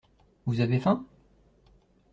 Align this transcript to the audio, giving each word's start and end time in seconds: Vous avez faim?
Vous 0.47 0.61
avez 0.61 0.79
faim? 0.79 1.05